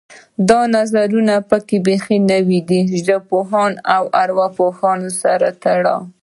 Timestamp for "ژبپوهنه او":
3.07-4.03